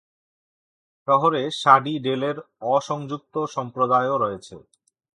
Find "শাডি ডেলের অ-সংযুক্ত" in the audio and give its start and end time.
1.61-3.35